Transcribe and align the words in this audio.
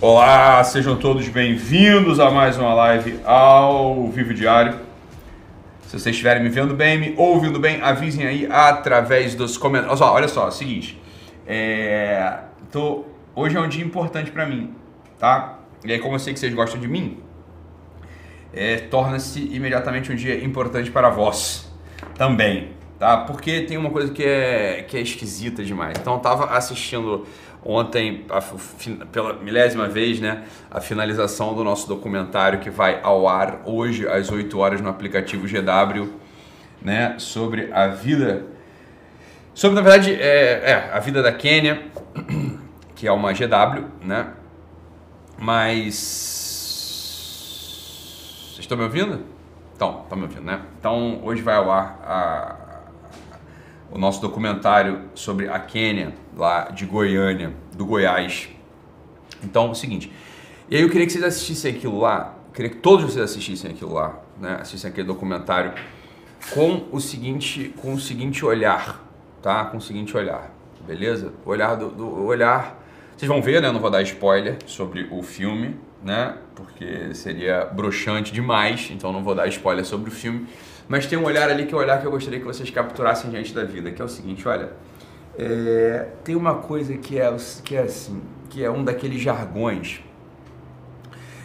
Olá, 0.00 0.62
sejam 0.62 0.94
todos 0.94 1.28
bem-vindos 1.28 2.20
a 2.20 2.30
mais 2.30 2.56
uma 2.56 2.72
live 2.72 3.18
ao 3.24 4.06
Vivo 4.06 4.32
Diário. 4.32 4.78
Se 5.82 5.98
vocês 5.98 6.14
estiverem 6.14 6.40
me 6.40 6.48
vendo 6.48 6.72
bem, 6.72 6.96
me 6.96 7.14
ouvindo 7.16 7.58
bem, 7.58 7.82
avisem 7.82 8.24
aí 8.24 8.46
através 8.48 9.34
dos 9.34 9.56
comentários. 9.56 10.00
Olha 10.00 10.08
só, 10.08 10.14
olha 10.14 10.28
só, 10.28 10.44
é 10.44 10.48
o 10.50 10.52
seguinte. 10.52 11.02
É, 11.44 12.42
tô, 12.70 13.06
hoje 13.34 13.56
é 13.56 13.60
um 13.60 13.68
dia 13.68 13.84
importante 13.84 14.30
para 14.30 14.46
mim, 14.46 14.72
tá? 15.18 15.58
E 15.84 15.90
aí, 15.90 15.98
como 15.98 16.14
eu 16.14 16.20
sei 16.20 16.32
que 16.32 16.38
vocês 16.38 16.54
gostam 16.54 16.80
de 16.80 16.86
mim, 16.86 17.18
é, 18.52 18.76
torna-se 18.76 19.40
imediatamente 19.52 20.12
um 20.12 20.14
dia 20.14 20.44
importante 20.44 20.92
para 20.92 21.10
vós 21.10 21.68
também, 22.14 22.68
tá? 23.00 23.16
Porque 23.16 23.62
tem 23.62 23.76
uma 23.76 23.90
coisa 23.90 24.12
que 24.12 24.22
é, 24.22 24.84
que 24.86 24.96
é 24.96 25.00
esquisita 25.00 25.64
demais. 25.64 25.98
Então, 25.98 26.14
eu 26.14 26.20
tava 26.20 26.56
assistindo 26.56 27.26
ontem, 27.64 28.24
a, 28.30 28.40
pela 29.06 29.34
milésima 29.34 29.88
vez, 29.88 30.20
né, 30.20 30.44
a 30.70 30.80
finalização 30.80 31.54
do 31.54 31.62
nosso 31.64 31.88
documentário 31.88 32.60
que 32.60 32.70
vai 32.70 33.00
ao 33.02 33.28
ar 33.28 33.62
hoje 33.64 34.08
às 34.08 34.30
8 34.30 34.58
horas 34.58 34.80
no 34.80 34.88
aplicativo 34.88 35.46
GW, 35.46 36.08
né, 36.80 37.14
sobre 37.18 37.72
a 37.72 37.88
vida, 37.88 38.46
sobre 39.54 39.74
na 39.74 39.82
verdade 39.82 40.14
é, 40.14 40.70
é 40.70 40.90
a 40.92 40.98
vida 41.00 41.22
da 41.22 41.32
Quênia, 41.32 41.82
que 42.94 43.06
é 43.06 43.12
uma 43.12 43.32
GW, 43.32 43.84
né, 44.02 44.28
mas 45.38 45.94
vocês 48.50 48.60
estão 48.60 48.76
me 48.76 48.84
ouvindo? 48.84 49.24
Então, 49.74 50.00
estão 50.02 50.18
me 50.18 50.24
ouvindo, 50.24 50.42
né? 50.42 50.60
Então 50.80 51.20
hoje 51.22 51.40
vai 51.40 51.54
ao 51.54 51.70
ar 51.70 52.00
a 52.04 52.67
o 53.90 53.98
nosso 53.98 54.20
documentário 54.20 55.02
sobre 55.14 55.48
a 55.48 55.58
Quênia, 55.58 56.14
lá 56.36 56.70
de 56.70 56.84
Goiânia, 56.84 57.54
do 57.76 57.86
Goiás. 57.86 58.48
Então, 59.42 59.68
é 59.68 59.70
o 59.70 59.74
seguinte, 59.74 60.12
e 60.68 60.76
aí 60.76 60.82
eu 60.82 60.90
queria 60.90 61.06
que 61.06 61.12
vocês 61.12 61.24
assistissem 61.24 61.74
aquilo 61.74 61.98
lá, 61.98 62.34
queria 62.52 62.70
que 62.70 62.78
todos 62.78 63.04
vocês 63.04 63.24
assistissem 63.24 63.70
aquilo 63.70 63.94
lá, 63.94 64.20
né? 64.38 64.58
Assistissem 64.60 64.90
aquele 64.90 65.06
documentário 65.06 65.72
com 66.52 66.86
o 66.92 67.00
seguinte, 67.00 67.72
com 67.80 67.94
o 67.94 68.00
seguinte 68.00 68.44
olhar, 68.44 69.02
tá? 69.40 69.64
Com 69.64 69.78
o 69.78 69.80
seguinte 69.80 70.16
olhar, 70.16 70.52
beleza? 70.86 71.32
O 71.46 71.50
olhar 71.50 71.76
do, 71.76 71.88
do 71.88 72.24
olhar, 72.24 72.82
vocês 73.16 73.28
vão 73.28 73.40
ver, 73.40 73.62
né? 73.62 73.70
Não 73.72 73.80
vou 73.80 73.90
dar 73.90 74.02
spoiler 74.02 74.58
sobre 74.66 75.08
o 75.10 75.22
filme, 75.22 75.76
né? 76.02 76.36
Porque 76.54 77.14
seria 77.14 77.64
broxante 77.64 78.32
demais, 78.32 78.90
então 78.90 79.12
não 79.12 79.22
vou 79.22 79.34
dar 79.34 79.46
spoiler 79.48 79.84
sobre 79.84 80.10
o 80.10 80.12
filme. 80.12 80.46
Mas 80.88 81.06
tem 81.06 81.18
um 81.18 81.24
olhar 81.24 81.50
ali 81.50 81.66
que 81.66 81.74
é 81.74 81.76
o 81.76 81.80
olhar 81.80 82.00
que 82.00 82.06
eu 82.06 82.10
gostaria 82.10 82.38
que 82.40 82.46
vocês 82.46 82.70
capturassem 82.70 83.30
diante 83.30 83.52
da 83.52 83.64
vida, 83.64 83.90
que 83.90 84.00
é 84.00 84.04
o 84.04 84.08
seguinte, 84.08 84.48
olha, 84.48 84.72
é, 85.38 86.08
tem 86.24 86.34
uma 86.34 86.54
coisa 86.54 86.96
que 86.96 87.18
é, 87.18 87.36
que 87.62 87.76
é 87.76 87.82
assim, 87.82 88.22
que 88.48 88.64
é 88.64 88.70
um 88.70 88.82
daqueles 88.82 89.20
jargões, 89.20 90.00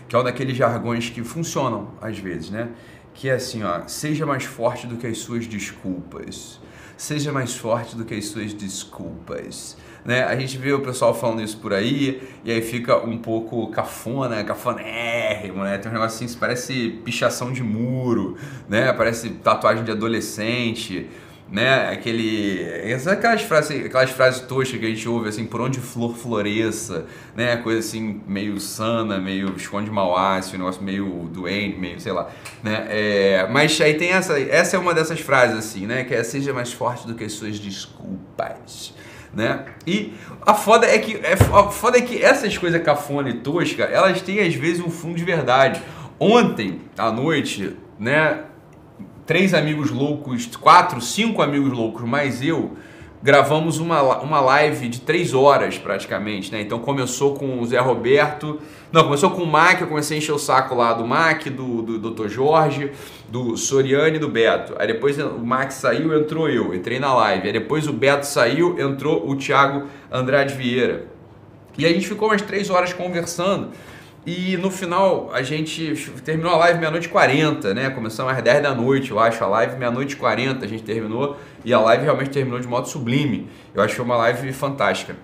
que 0.07 0.15
é 0.15 0.19
um 0.19 0.23
daqueles 0.23 0.55
jargões 0.55 1.09
que 1.09 1.23
funcionam 1.23 1.89
às 2.01 2.17
vezes, 2.17 2.49
né? 2.49 2.69
Que 3.13 3.29
é 3.29 3.33
assim, 3.33 3.63
ó, 3.63 3.81
seja 3.85 4.25
mais 4.25 4.45
forte 4.45 4.87
do 4.87 4.95
que 4.95 5.05
as 5.05 5.17
suas 5.17 5.45
desculpas. 5.45 6.59
Seja 6.95 7.31
mais 7.31 7.55
forte 7.55 7.95
do 7.97 8.05
que 8.05 8.13
as 8.13 8.25
suas 8.27 8.53
desculpas 8.53 9.75
né? 10.05 10.23
A 10.23 10.35
gente 10.35 10.57
vê 10.57 10.73
o 10.73 10.81
pessoal 10.81 11.13
falando 11.13 11.41
isso 11.41 11.57
por 11.57 11.73
aí, 11.73 12.21
e 12.43 12.51
aí 12.51 12.61
fica 12.61 12.97
um 12.97 13.17
pouco 13.17 13.67
cafona, 13.67 14.43
cafonérrimo, 14.43 15.63
né? 15.63 15.77
Tem 15.77 15.89
um 15.89 15.93
negócio 15.93 16.25
assim, 16.25 16.37
parece 16.37 17.01
pichação 17.03 17.51
de 17.51 17.63
muro, 17.63 18.37
né? 18.67 18.91
Parece 18.93 19.29
tatuagem 19.29 19.83
de 19.83 19.91
adolescente, 19.91 21.09
né? 21.49 21.91
Aquele. 21.91 22.65
Aquelas 22.93 23.43
frases, 23.43 23.85
aquelas 23.85 24.09
frases 24.09 24.41
toscas 24.41 24.79
que 24.79 24.85
a 24.85 24.89
gente 24.89 25.07
ouve 25.07 25.29
assim, 25.29 25.45
por 25.45 25.61
onde 25.61 25.79
flor 25.79 26.15
floresça, 26.15 27.05
né? 27.35 27.55
Coisa 27.57 27.79
assim, 27.79 28.21
meio 28.27 28.59
sana, 28.59 29.19
meio 29.19 29.55
esconde 29.55 29.89
mauácio, 29.89 30.55
um 30.55 30.59
negócio 30.59 30.83
meio 30.83 31.29
doente, 31.31 31.77
meio, 31.77 31.99
sei 32.01 32.11
lá, 32.11 32.29
né? 32.61 32.87
É, 32.89 33.47
mas 33.49 33.79
aí 33.79 33.93
tem 33.93 34.11
essa. 34.11 34.37
Essa 34.39 34.75
é 34.75 34.79
uma 34.79 34.93
dessas 34.93 35.21
frases, 35.21 35.57
assim, 35.57 35.85
né? 35.85 36.03
Que 36.03 36.13
é 36.13 36.23
seja 36.23 36.51
mais 36.51 36.73
forte 36.73 37.07
do 37.07 37.15
que 37.15 37.23
as 37.23 37.31
suas 37.31 37.57
desculpas 37.57 38.93
né? 39.33 39.65
E 39.85 40.13
a 40.41 40.53
foda 40.53 40.85
é 40.85 40.97
que 40.99 41.15
é, 41.17 41.33
a 41.33 41.69
foda 41.69 41.97
é 41.97 42.01
que 42.01 42.23
essas 42.23 42.57
coisas 42.57 42.81
cafona 42.83 43.29
e 43.29 43.33
tosca, 43.35 43.83
elas 43.83 44.21
têm 44.21 44.39
às 44.39 44.53
vezes 44.53 44.83
um 44.83 44.89
fundo 44.89 45.15
de 45.15 45.23
verdade. 45.23 45.81
Ontem 46.19 46.81
à 46.97 47.11
noite, 47.11 47.75
né, 47.99 48.43
três 49.25 49.53
amigos 49.53 49.89
loucos, 49.89 50.45
quatro, 50.55 51.01
cinco 51.01 51.41
amigos 51.41 51.71
loucos, 51.71 52.03
mais 52.03 52.41
eu, 52.41 52.77
gravamos 53.23 53.79
uma, 53.79 54.19
uma 54.19 54.41
live 54.41 54.89
de 54.89 54.99
três 54.99 55.33
horas 55.33 55.77
praticamente, 55.77 56.51
né? 56.51 56.59
Então 56.59 56.77
começou 56.79 57.33
com 57.33 57.61
o 57.61 57.65
Zé 57.65 57.79
Roberto, 57.79 58.59
não, 58.91 59.05
começou 59.05 59.31
com 59.31 59.41
o 59.41 59.47
Mac, 59.47 59.79
eu 59.79 59.87
comecei 59.87 60.17
a 60.17 60.19
encher 60.19 60.33
o 60.33 60.37
saco 60.37 60.75
lá 60.75 60.91
do 60.91 61.07
Mac, 61.07 61.45
do, 61.45 61.81
do 61.81 62.11
Dr. 62.11 62.27
Jorge, 62.27 62.91
do 63.29 63.55
Soriano 63.55 64.17
e 64.17 64.19
do 64.19 64.27
Beto. 64.27 64.75
Aí 64.77 64.87
depois 64.87 65.17
o 65.17 65.39
Mac 65.39 65.71
saiu, 65.71 66.15
entrou 66.19 66.49
eu, 66.49 66.75
entrei 66.75 66.99
na 66.99 67.13
live. 67.15 67.47
Aí 67.47 67.53
depois 67.53 67.87
o 67.87 67.93
Beto 67.93 68.27
saiu, 68.27 68.77
entrou 68.77 69.27
o 69.27 69.37
Thiago 69.37 69.87
Andrade 70.11 70.53
Vieira. 70.53 71.07
E 71.77 71.85
a 71.85 71.89
gente 71.89 72.07
ficou 72.07 72.27
umas 72.27 72.41
três 72.41 72.69
horas 72.69 72.91
conversando. 72.91 73.69
E 74.25 74.55
no 74.55 74.71
final 74.71 75.29
a 75.33 75.43
gente 75.43 75.95
terminou 76.23 76.53
a 76.53 76.57
live 76.57 76.79
meia-noite 76.79 77.07
e 77.07 77.09
40, 77.09 77.73
né? 77.73 77.89
Começamos 77.89 78.31
às 78.31 78.41
10 78.41 78.63
da 78.63 78.73
noite, 78.73 79.11
eu 79.11 79.19
acho. 79.19 79.43
A 79.43 79.47
live 79.47 79.77
meia-noite 79.77 80.13
e 80.13 80.17
40 80.17 80.63
a 80.63 80.67
gente 80.67 80.83
terminou. 80.83 81.37
E 81.65 81.73
a 81.73 81.79
live 81.79 82.05
realmente 82.05 82.29
terminou 82.29 82.59
de 82.59 82.67
modo 82.67 82.87
sublime. 82.87 83.49
Eu 83.73 83.81
acho 83.81 83.91
que 83.91 83.97
foi 83.97 84.05
uma 84.05 84.15
live 84.15 84.53
fantástica. 84.53 85.17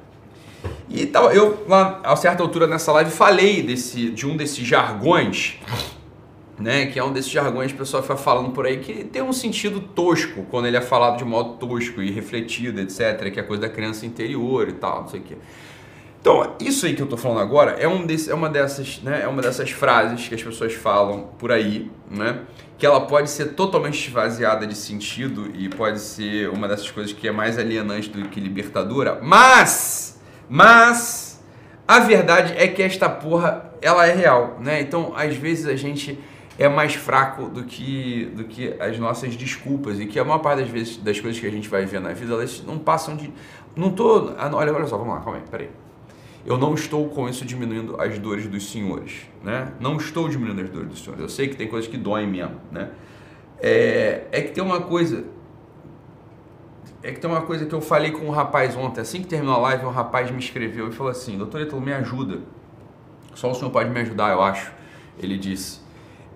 E 0.90 1.06
tal, 1.06 1.32
eu, 1.32 1.66
lá, 1.68 2.02
a 2.04 2.16
certa 2.18 2.44
altura 2.44 2.68
nessa 2.68 2.92
live, 2.92 3.10
falei 3.10 3.64
desse, 3.64 4.10
de 4.10 4.28
um 4.28 4.36
desses 4.36 4.68
jargões, 4.68 5.58
né? 6.60 6.88
Que 6.88 7.00
é 7.00 7.04
um 7.04 7.14
desses 7.14 7.32
jargões 7.32 7.72
que 7.72 7.76
o 7.76 7.80
pessoal 7.80 8.04
fica 8.04 8.18
falando 8.18 8.50
por 8.52 8.66
aí 8.66 8.80
que 8.80 9.06
tem 9.06 9.22
um 9.22 9.32
sentido 9.32 9.80
tosco 9.80 10.46
quando 10.50 10.66
ele 10.66 10.76
é 10.76 10.82
falado 10.82 11.18
de 11.18 11.24
modo 11.24 11.54
tosco 11.54 12.02
e 12.02 12.12
refletido, 12.12 12.82
etc. 12.82 13.32
Que 13.32 13.40
é 13.40 13.44
coisa 13.44 13.62
da 13.62 13.70
criança 13.70 14.06
interior 14.06 14.68
e 14.68 14.74
tal, 14.74 15.04
não 15.04 15.08
sei 15.08 15.22
o 15.22 15.24
quê. 15.24 15.38
Então, 16.22 16.56
isso 16.60 16.86
aí 16.86 16.94
que 16.94 17.02
eu 17.02 17.06
estou 17.06 17.18
falando 17.18 17.40
agora 17.40 17.72
é, 17.80 17.88
um 17.88 18.06
desse, 18.06 18.30
é, 18.30 18.34
uma 18.34 18.50
dessas, 18.50 19.02
né, 19.02 19.22
é 19.24 19.28
uma 19.28 19.42
dessas 19.42 19.72
frases 19.72 20.28
que 20.28 20.36
as 20.36 20.44
pessoas 20.44 20.74
falam 20.74 21.30
por 21.40 21.50
aí, 21.50 21.90
né, 22.12 22.42
que 22.78 22.86
ela 22.86 23.02
pode 23.02 23.30
ser 23.30 23.54
totalmente 23.54 24.06
esvaziada 24.06 24.68
de 24.68 24.76
sentido 24.76 25.50
e 25.54 25.70
pode 25.70 26.00
ser 26.00 26.50
uma 26.50 26.68
dessas 26.68 26.92
coisas 26.92 27.14
que 27.14 27.28
é 27.28 27.32
mais 27.32 27.58
alienante 27.58 28.10
do 28.10 28.28
que 28.28 28.40
libertadora, 28.40 29.20
mas, 29.22 30.20
mas, 30.50 31.42
a 31.88 32.00
verdade 32.00 32.54
é 32.58 32.68
que 32.68 32.84
esta 32.84 33.10
porra, 33.10 33.72
ela 33.82 34.06
é 34.06 34.14
real, 34.14 34.58
né? 34.60 34.82
Então, 34.82 35.14
às 35.16 35.36
vezes 35.36 35.68
a 35.68 35.76
gente 35.78 36.20
é 36.58 36.68
mais 36.68 36.96
fraco 36.96 37.48
do 37.48 37.64
que, 37.64 38.26
do 38.36 38.44
que 38.44 38.76
as 38.78 39.00
nossas 39.00 39.38
desculpas 39.38 39.98
e 40.02 40.06
que 40.06 40.20
a 40.20 40.26
maior 40.26 40.40
parte 40.40 40.60
das 40.60 40.70
vezes 40.70 40.98
das 40.98 41.18
coisas 41.20 41.40
que 41.40 41.48
a 41.48 41.52
gente 41.52 41.70
vai 41.70 41.86
ver 41.86 42.02
na 42.02 42.12
vida, 42.12 42.34
elas 42.34 42.62
não 42.66 42.78
passam 42.78 43.16
de... 43.16 43.34
Não 43.74 43.90
tô... 43.92 44.34
Ah, 44.38 44.50
olha, 44.54 44.74
olha 44.74 44.86
só, 44.86 44.98
vamos 44.98 45.14
lá, 45.14 45.22
calma 45.22 45.38
aí, 45.38 45.44
peraí 45.50 45.70
eu 46.46 46.58
não 46.58 46.74
estou 46.74 47.10
com 47.10 47.28
isso 47.28 47.46
diminuindo 47.46 48.00
as 48.02 48.18
dores 48.18 48.48
dos 48.48 48.72
senhores, 48.72 49.28
né? 49.44 49.74
Não 49.80 49.98
estou 49.98 50.30
diminuindo 50.30 50.62
as 50.62 50.70
dores 50.70 50.90
dos 50.90 51.04
senhores. 51.04 51.22
Eu 51.22 51.30
sei 51.30 51.48
que 51.50 51.56
tem 51.56 51.68
coisas 51.68 51.90
que 51.90 51.98
doem 51.98 52.28
mesmo, 52.28 52.56
né? 52.72 52.90
É, 53.60 54.24
é 54.32 54.42
que 54.42 54.52
tem 54.52 54.64
uma 54.64 54.80
coisa, 54.82 55.26
é 57.04 57.12
que 57.12 57.20
tem 57.20 57.30
uma 57.30 57.42
coisa 57.42 57.66
que 57.66 57.76
eu 57.76 57.82
falei 57.82 58.12
com 58.12 58.26
um 58.26 58.32
rapaz 58.32 58.76
ontem, 58.76 59.02
assim 59.02 59.22
que 59.22 59.28
terminou 59.28 59.54
a 59.56 59.58
live, 59.58 59.86
um 59.86 59.92
rapaz 59.92 60.32
me 60.32 60.40
escreveu 60.40 60.88
e 60.88 60.92
falou 60.94 61.12
assim, 61.12 61.38
doutor 61.38 61.62
Ítalo, 61.62 61.82
me 61.82 61.92
ajuda. 61.92 62.40
Só 63.36 63.52
o 63.52 63.54
senhor 63.54 63.70
pode 63.70 63.90
me 63.90 64.00
ajudar, 64.00 64.32
eu 64.32 64.42
acho. 64.42 64.72
Ele 65.18 65.38
disse, 65.38 65.82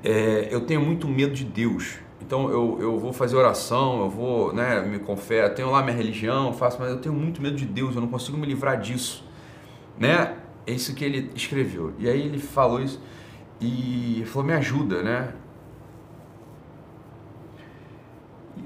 é, 0.03 0.49
eu 0.51 0.61
tenho 0.61 0.81
muito 0.81 1.07
medo 1.07 1.33
de 1.33 1.45
Deus. 1.45 1.95
Então 2.21 2.49
eu, 2.49 2.77
eu 2.79 2.99
vou 2.99 3.13
fazer 3.13 3.37
oração, 3.37 4.01
eu 4.01 4.09
vou, 4.09 4.53
né, 4.53 4.81
me 4.81 4.99
confesso, 4.99 5.55
tenho 5.55 5.71
lá 5.71 5.81
minha 5.81 5.95
religião, 5.95 6.51
faço, 6.51 6.77
mas 6.79 6.89
eu 6.89 6.99
tenho 6.99 7.15
muito 7.15 7.41
medo 7.41 7.55
de 7.55 7.65
Deus, 7.65 7.95
eu 7.95 8.01
não 8.01 8.07
consigo 8.09 8.37
me 8.37 8.45
livrar 8.45 8.79
disso 8.79 9.23
né? 9.97 10.37
É 10.65 10.71
isso 10.71 10.93
que 10.95 11.03
ele 11.03 11.31
escreveu. 11.35 11.93
E 11.99 12.09
aí 12.09 12.21
ele 12.21 12.39
falou 12.39 12.81
isso 12.81 13.01
e 13.59 14.23
falou: 14.27 14.47
me 14.47 14.53
ajuda, 14.53 15.01
né? 15.03 15.33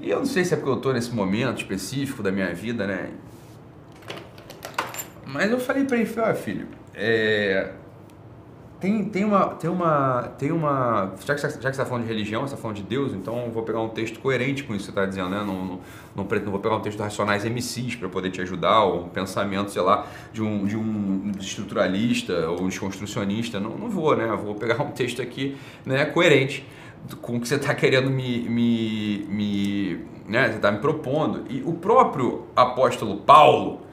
E 0.00 0.10
eu 0.10 0.18
não 0.18 0.26
sei 0.26 0.44
se 0.44 0.54
é 0.54 0.56
porque 0.56 0.70
eu 0.70 0.76
estou 0.76 0.92
nesse 0.92 1.12
momento 1.12 1.58
específico 1.58 2.22
da 2.22 2.30
minha 2.30 2.54
vida, 2.54 2.86
né? 2.86 3.10
Mas 5.26 5.50
eu 5.50 5.58
falei 5.58 5.84
para 5.84 5.96
ele: 5.96 6.06
filho, 6.34 6.68
é, 6.94 7.72
tem, 8.80 9.04
tem 9.06 9.24
uma. 9.24 9.46
Tem 9.56 9.68
uma. 9.68 10.22
Tem 10.38 10.52
uma. 10.52 11.12
Já 11.24 11.34
que, 11.34 11.40
você 11.40 11.46
está 11.58 11.84
falando 11.84 12.04
de 12.04 12.08
religião, 12.08 12.42
você 12.42 12.54
está 12.54 12.56
falando 12.56 12.76
de 12.76 12.84
Deus, 12.84 13.12
então 13.12 13.46
eu 13.46 13.50
vou 13.50 13.64
pegar 13.64 13.80
um 13.80 13.88
texto 13.88 14.20
coerente 14.20 14.62
com 14.62 14.72
isso 14.72 14.86
que 14.86 14.92
você 14.92 15.00
está 15.00 15.04
dizendo, 15.04 15.30
né? 15.30 15.38
Não, 15.38 15.64
não, 15.64 15.80
não, 16.14 16.24
não, 16.24 16.50
vou 16.50 16.60
pegar 16.60 16.76
um 16.76 16.80
texto 16.80 16.96
do 16.96 17.02
Racionais 17.02 17.44
MCs 17.44 17.96
para 17.96 18.08
poder 18.08 18.30
te 18.30 18.40
ajudar, 18.40 18.84
ou 18.84 19.06
um 19.06 19.08
pensamento, 19.08 19.72
sei 19.72 19.82
lá, 19.82 20.06
de 20.32 20.42
um, 20.42 20.64
de 20.64 20.76
um 20.76 21.32
estruturalista 21.40 22.48
ou 22.50 22.62
um 22.62 22.68
desconstrucionista. 22.68 23.58
Não, 23.58 23.76
não 23.76 23.90
vou, 23.90 24.16
né? 24.16 24.28
Eu 24.28 24.38
vou 24.38 24.54
pegar 24.54 24.80
um 24.80 24.92
texto 24.92 25.20
aqui 25.20 25.56
né, 25.84 26.04
coerente 26.04 26.64
com 27.20 27.36
o 27.36 27.40
que 27.40 27.48
você 27.48 27.56
está 27.56 27.74
querendo 27.74 28.08
me. 28.08 28.48
me, 28.48 29.26
me 29.28 30.04
né? 30.28 30.50
Você 30.50 30.56
está 30.56 30.70
me 30.70 30.78
propondo. 30.78 31.44
E 31.50 31.62
o 31.66 31.72
próprio 31.72 32.46
apóstolo 32.54 33.16
Paulo 33.16 33.87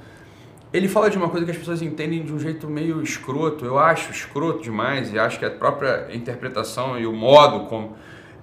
ele 0.75 0.89
fala 0.89 1.09
de 1.09 1.17
uma 1.17 1.29
coisa 1.29 1.45
que 1.45 1.51
as 1.51 1.57
pessoas 1.57 1.81
entendem 1.81 2.23
de 2.23 2.33
um 2.33 2.39
jeito 2.39 2.67
meio 2.67 3.01
escroto. 3.01 3.63
Eu 3.63 3.79
acho 3.79 4.11
escroto 4.11 4.61
demais 4.61 5.13
e 5.13 5.17
acho 5.17 5.39
que 5.39 5.45
a 5.45 5.49
própria 5.49 6.07
interpretação 6.13 6.99
e 6.99 7.07
o 7.07 7.13
modo 7.13 7.67
como 7.67 7.95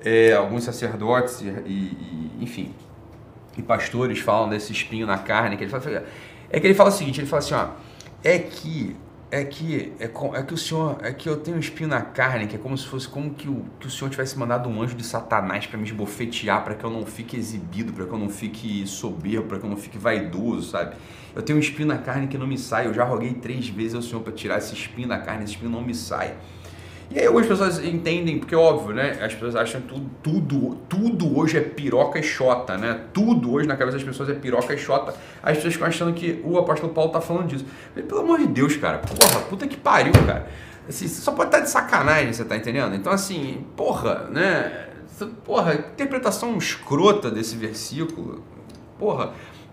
é, 0.03 0.33
alguns 0.33 0.65
sacerdotes 0.65 1.43
e, 1.43 1.49
e, 1.49 2.31
enfim, 2.41 2.75
e 3.57 3.63
pastores 3.63 4.19
falam 4.19 4.49
desse 4.49 4.73
espinho 4.73 5.07
na 5.07 5.19
carne, 5.19 5.59
que 5.59 5.65
ele 5.65 5.71
fala, 5.71 6.05
é 6.49 6.59
que 6.59 6.67
ele 6.67 6.75
fala 6.75 6.89
o 6.89 6.93
seguinte, 6.93 7.21
ele 7.21 7.27
fala 7.27 7.43
assim, 7.43 7.55
ó, 7.55 7.69
é 8.25 8.39
que 8.39 8.97
é 9.31 9.45
que 9.45 9.93
é, 9.99 10.05
é, 10.05 10.43
que 10.43 10.53
o 10.53 10.59
senhor 10.59 10.99
é 11.01 11.11
que 11.11 11.27
eu 11.27 11.39
tenho 11.39 11.57
um 11.57 11.61
espinho 11.61 11.89
na 11.89 12.03
carne 12.03 12.47
que 12.47 12.55
é 12.55 12.59
como 12.59 12.77
se 12.77 12.87
fosse 12.87 13.09
como 13.09 13.33
que 13.33 13.49
o, 13.49 13.65
que 13.81 13.87
o 13.87 13.91
senhor 13.91 14.11
tivesse 14.11 14.39
mandado 14.39 14.69
um 14.69 14.83
anjo 14.83 14.95
de 14.95 15.03
satanás 15.03 15.67
para 15.67 15.79
me 15.79 15.85
esbofetear 15.85 16.63
para 16.63 16.75
que 16.75 16.85
eu 16.85 16.91
não 16.91 17.07
fique 17.07 17.35
exibido 17.35 17.95
para 17.95 18.05
que 18.05 18.13
eu 18.13 18.19
não 18.19 18.29
fique 18.29 18.87
soberbo 18.87 19.49
para 19.49 19.59
que 19.59 19.65
eu 19.65 19.71
não 19.71 19.79
fique 19.79 19.97
vaidoso 19.97 20.73
sabe 20.73 20.97
eu 21.35 21.43
tenho 21.43 21.59
um 21.59 21.61
espinho 21.61 21.89
na 21.89 21.99
carne 21.99 22.27
que 22.27 22.39
não 22.39 22.47
me 22.47 22.59
sai 22.59 22.87
eu 22.87 22.95
já 22.95 23.05
roguei 23.05 23.33
três 23.35 23.69
vezes 23.69 23.95
ao 23.95 24.03
senhor 24.03 24.21
para 24.21 24.33
tirar 24.33 24.59
esse 24.59 24.75
espinho 24.75 25.09
da 25.09 25.19
carne 25.19 25.45
esse 25.45 25.55
espinho 25.55 25.71
não 25.71 25.83
me 25.83 25.95
sai 25.95 26.35
e 27.15 27.19
aí 27.19 27.27
algumas 27.27 27.47
pessoas 27.47 27.85
entendem, 27.85 28.39
porque 28.39 28.55
é 28.55 28.59
óbvio, 28.59 28.95
né? 28.95 29.19
As 29.21 29.35
pessoas 29.35 29.55
acham 29.55 29.83
que 29.83 29.89
tudo, 29.89 30.11
tudo, 30.23 30.79
tudo 30.89 31.39
hoje 31.39 31.59
é 31.59 31.61
piroca 31.61 32.19
e 32.19 32.23
xota, 32.23 32.79
né? 32.79 33.03
Tudo 33.13 33.53
hoje 33.53 33.69
na 33.69 33.77
cabeça 33.77 33.99
das 33.99 34.07
pessoas 34.07 34.31
é 34.31 34.35
piroca 34.35 34.73
e 34.73 34.79
xota. 34.79 35.15
As 35.43 35.57
pessoas 35.57 35.75
ficam 35.75 35.89
achando 35.89 36.15
que 36.15 36.41
o 36.43 36.57
apóstolo 36.57 36.91
Paulo 36.95 37.13
tá 37.13 37.21
falando 37.21 37.49
disso. 37.49 37.67
Pelo 37.95 38.21
amor 38.21 38.39
de 38.39 38.47
Deus, 38.47 38.77
cara. 38.77 38.99
Porra, 38.99 39.41
puta 39.41 39.67
que 39.67 39.77
pariu, 39.77 40.13
cara. 40.13 40.49
Assim, 40.89 41.07
você 41.07 41.21
só 41.21 41.33
pode 41.33 41.49
estar 41.49 41.61
de 41.61 41.69
sacanagem, 41.69 42.33
você 42.33 42.47
tá 42.47 42.57
entendendo? 42.57 42.95
Então, 42.95 43.13
assim, 43.13 43.67
porra, 43.77 44.29
né? 44.31 44.89
Porra, 45.45 45.75
interpretação 45.75 46.57
escrota 46.57 47.31
desse 47.31 47.57
versículo. 47.57 48.43
Porra, 48.99 49.33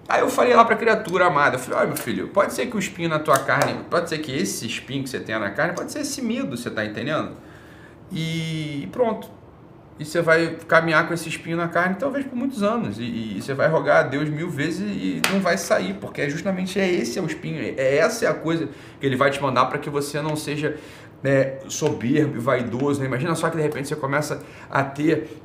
Aí 0.09 0.21
eu 0.21 0.29
falei 0.29 0.55
lá 0.55 0.65
para 0.65 0.73
a 0.73 0.77
criatura 0.77 1.27
amada, 1.27 1.55
eu 1.55 1.59
falei, 1.59 1.81
olha 1.81 1.87
meu 1.89 1.97
filho, 1.97 2.29
pode 2.29 2.51
ser 2.53 2.65
que 2.65 2.75
o 2.75 2.79
espinho 2.79 3.07
na 3.07 3.19
tua 3.19 3.37
carne, 3.37 3.83
pode 3.91 4.09
ser 4.09 4.17
que 4.17 4.35
esse 4.35 4.65
espinho 4.65 5.03
que 5.03 5.09
você 5.09 5.19
tenha 5.19 5.37
na 5.37 5.51
carne, 5.51 5.75
pode 5.75 5.91
ser 5.91 5.99
esse 5.99 6.19
medo, 6.19 6.57
você 6.57 6.69
está 6.69 6.83
entendendo? 6.83 7.33
E 8.11 8.89
pronto. 8.91 9.29
E 9.99 10.05
você 10.05 10.19
vai 10.19 10.57
caminhar 10.67 11.07
com 11.07 11.13
esse 11.13 11.29
espinho 11.29 11.57
na 11.57 11.67
carne 11.67 11.95
talvez 11.99 12.25
por 12.25 12.35
muitos 12.35 12.63
anos. 12.63 12.97
E, 12.97 13.37
e 13.37 13.41
você 13.41 13.53
vai 13.53 13.67
rogar 13.67 13.97
a 13.97 14.03
Deus 14.03 14.29
mil 14.29 14.49
vezes 14.49 14.79
e 14.79 15.21
não 15.31 15.41
vai 15.41 15.57
sair, 15.59 15.93
porque 15.95 16.21
é 16.21 16.29
justamente 16.29 16.79
é 16.79 16.89
esse 16.89 17.19
é 17.19 17.21
o 17.21 17.27
espinho, 17.27 17.61
é 17.61 17.97
essa 17.97 18.25
é 18.25 18.27
a 18.27 18.33
coisa 18.33 18.67
que 18.99 19.05
ele 19.05 19.15
vai 19.15 19.29
te 19.29 19.39
mandar 19.39 19.65
para 19.65 19.77
que 19.77 19.91
você 19.91 20.19
não 20.21 20.35
seja 20.35 20.75
né, 21.21 21.59
soberbo 21.67 22.35
e 22.35 22.39
vaidoso. 22.39 22.99
Né? 22.99 23.05
Imagina 23.05 23.35
só 23.35 23.47
que 23.47 23.57
de 23.57 23.61
repente 23.61 23.89
você 23.89 23.95
começa 23.95 24.41
a 24.71 24.83
ter 24.83 25.39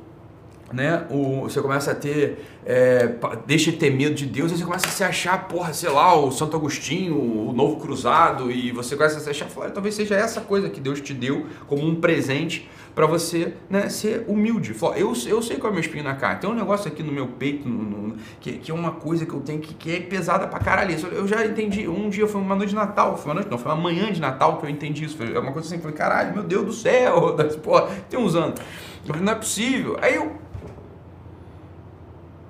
né? 0.75 1.05
O, 1.09 1.43
você 1.43 1.61
começa 1.61 1.91
a 1.91 1.95
ter, 1.95 2.45
é, 2.65 3.09
deixa 3.47 3.71
de 3.71 3.77
ter 3.77 3.89
medo 3.89 4.13
de 4.13 4.25
Deus, 4.25 4.51
e 4.51 4.57
você 4.57 4.65
começa 4.65 4.87
a 4.87 4.91
se 4.91 5.03
achar, 5.03 5.47
porra, 5.47 5.73
sei 5.73 5.89
lá, 5.89 6.15
o 6.15 6.31
Santo 6.31 6.57
Agostinho, 6.57 7.15
o 7.17 7.53
Novo 7.53 7.77
Cruzado, 7.77 8.51
e 8.51 8.71
você 8.71 8.95
começa 8.95 9.17
a 9.17 9.21
se 9.21 9.29
achar, 9.29 9.47
fala, 9.47 9.69
talvez 9.71 9.95
seja 9.95 10.15
essa 10.15 10.41
coisa 10.41 10.69
que 10.69 10.79
Deus 10.79 10.99
te 10.99 11.13
deu 11.13 11.45
como 11.67 11.87
um 11.87 11.95
presente 11.95 12.69
para 12.95 13.05
você 13.05 13.53
né, 13.69 13.89
ser 13.89 14.23
humilde. 14.27 14.73
Eu, 14.95 15.13
eu 15.27 15.41
sei 15.41 15.57
qual 15.57 15.67
é 15.67 15.71
o 15.71 15.73
meu 15.73 15.81
espinho 15.81 16.03
na 16.05 16.15
carne. 16.15 16.39
Tem 16.39 16.49
um 16.49 16.55
negócio 16.55 16.89
aqui 16.89 17.03
no 17.03 17.11
meu 17.11 17.27
peito 17.27 17.67
no, 17.67 17.83
no, 17.83 18.15
que, 18.39 18.53
que, 18.53 18.71
é 18.71 18.73
uma 18.73 18.91
coisa 18.91 19.25
que 19.25 19.33
eu 19.33 19.41
tenho 19.41 19.59
que, 19.59 19.73
que 19.73 19.93
é 19.93 19.99
pesada 19.99 20.47
pra 20.47 20.59
caralho. 20.59 20.95
Eu 21.11 21.27
já 21.27 21.45
entendi. 21.45 21.87
Um 21.89 22.09
dia 22.09 22.25
foi 22.25 22.39
uma 22.39 22.55
noite 22.55 22.69
de 22.69 22.75
Natal, 22.75 23.17
foi 23.17 23.25
uma 23.25 23.33
noite, 23.35 23.51
não, 23.51 23.57
foi 23.57 23.69
uma 23.73 23.81
manhã 23.81 24.11
de 24.11 24.21
Natal 24.21 24.57
que 24.57 24.65
eu 24.65 24.69
entendi 24.69 25.03
isso. 25.03 25.17
Foi 25.17 25.37
uma 25.37 25.51
coisa 25.51 25.67
assim, 25.67 25.79
falei, 25.79 25.97
caralho, 25.97 26.33
meu 26.33 26.43
Deus 26.43 26.65
do 26.65 26.73
céu, 26.73 27.35
porra, 27.61 27.89
tem 28.09 28.17
uns 28.17 28.33
anos. 28.33 28.61
Eu 29.01 29.07
falei, 29.07 29.21
não 29.21 29.33
é 29.33 29.35
possível. 29.35 29.97
Aí 30.01 30.15
eu 30.15 30.44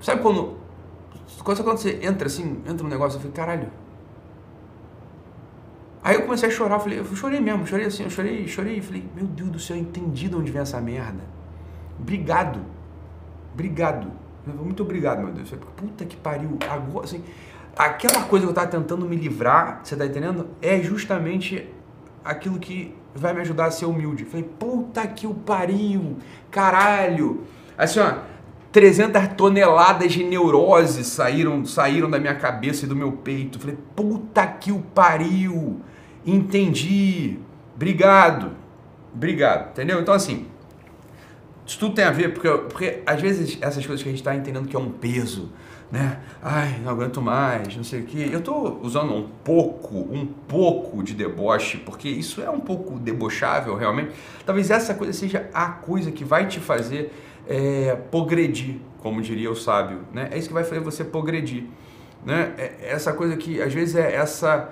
Sabe 0.06 0.22
quando. 0.22 0.56
Quando 1.44 1.64
você 1.64 2.00
entra 2.04 2.28
assim, 2.28 2.62
entra 2.68 2.84
no 2.84 2.90
negócio, 2.90 3.18
eu 3.18 3.22
falei, 3.22 3.36
caralho. 3.36 3.72
Aí 6.04 6.14
eu 6.14 6.22
comecei 6.22 6.48
a 6.48 6.52
chorar, 6.52 6.76
eu 6.76 6.80
falei, 6.80 7.00
eu 7.00 7.16
chorei 7.16 7.40
mesmo, 7.40 7.66
chorei 7.66 7.88
assim, 7.88 8.04
eu 8.04 8.12
chorei, 8.12 8.48
chorei, 8.48 8.80
falei, 8.82 9.04
meu 9.16 9.26
Deus 9.26 9.50
do 9.50 9.60
céu, 9.60 9.76
eu 9.76 9.82
entendi 9.82 10.30
de 10.30 10.36
onde 10.36 10.52
vem 10.52 10.62
essa 10.62 10.80
merda. 10.80 11.24
Obrigado. 12.00 12.60
Obrigado. 13.52 14.12
Muito 14.46 14.84
obrigado, 14.84 15.24
meu 15.24 15.34
Deus. 15.34 15.50
Puta 15.76 16.06
que 16.06 16.16
pariu. 16.16 16.60
Agora, 16.70 17.06
assim, 17.06 17.24
aquela 17.76 18.26
coisa 18.26 18.46
que 18.46 18.52
eu 18.52 18.54
tava 18.54 18.68
tentando 18.68 19.08
me 19.08 19.16
livrar, 19.16 19.82
você 19.84 19.96
tá 19.96 20.06
entendendo? 20.06 20.50
É 20.62 20.80
justamente 20.82 21.68
aquilo 22.24 22.60
que 22.60 22.96
vai 23.16 23.34
me 23.34 23.42
ajudar 23.42 23.66
a 23.66 23.72
ser 23.72 23.88
humilde. 23.88 24.24
falei, 24.26 24.48
puta 24.60 25.08
que 25.08 25.26
o 25.26 25.34
pariu, 25.34 26.18
caralho. 26.52 27.44
Assim, 27.76 28.00
ó, 28.00 28.20
300 28.76 29.36
toneladas 29.38 30.12
de 30.12 30.22
neurose 30.22 31.06
saíram, 31.06 31.64
saíram 31.64 32.10
da 32.10 32.20
minha 32.20 32.36
cabeça 32.36 32.84
e 32.84 32.90
do 32.90 32.94
meu 32.94 33.14
peito. 33.14 33.58
Falei, 33.58 33.78
puta 33.96 34.46
que 34.46 34.70
o 34.70 34.80
pariu! 34.80 35.80
Entendi. 36.26 37.40
Obrigado. 37.74 38.52
Obrigado. 39.14 39.70
Entendeu? 39.70 40.02
Então, 40.02 40.14
assim, 40.14 40.48
isso 41.66 41.80
tudo 41.80 41.96
tem 41.96 42.04
a 42.04 42.12
ver, 42.12 42.34
porque, 42.34 42.50
porque 42.50 43.02
às 43.06 43.22
vezes 43.22 43.58
essas 43.62 43.86
coisas 43.86 44.04
que 44.04 44.10
a 44.10 44.12
gente 44.12 44.20
está 44.20 44.36
entendendo 44.36 44.68
que 44.68 44.76
é 44.76 44.80
um 44.80 44.92
peso, 44.92 45.54
né? 45.90 46.20
Ai, 46.44 46.78
não 46.84 46.92
aguento 46.92 47.22
mais, 47.22 47.78
não 47.78 47.84
sei 47.86 48.02
o 48.02 48.04
quê. 48.04 48.28
Eu 48.30 48.40
estou 48.40 48.82
usando 48.84 49.14
um 49.14 49.30
pouco, 49.42 50.00
um 50.00 50.26
pouco 50.26 51.02
de 51.02 51.14
deboche, 51.14 51.78
porque 51.78 52.10
isso 52.10 52.42
é 52.42 52.50
um 52.50 52.60
pouco 52.60 53.00
debochável 53.00 53.78
realmente. 53.78 54.12
Talvez 54.46 54.70
essa 54.70 54.94
coisa 54.94 55.14
seja 55.14 55.50
a 55.54 55.68
coisa 55.68 56.12
que 56.12 56.26
vai 56.26 56.46
te 56.46 56.60
fazer 56.60 57.14
é, 57.48 57.96
progredir, 58.12 58.78
como 59.00 59.22
diria 59.22 59.52
o 59.52 59.56
sábio. 59.56 60.02
Né? 60.14 60.30
É 60.32 60.38
isso 60.38 60.48
que 60.48 60.54
vai 60.54 60.64
fazer 60.64 60.82
você 60.82 61.04
progredir. 61.04 61.66
Né? 62.26 62.54
É, 62.58 62.64
é 62.82 62.92
essa 62.92 63.14
coisa 63.14 63.38
que 63.38 63.62
às 63.62 63.74
vezes 63.74 63.96
é 63.96 64.16
essa 64.16 64.70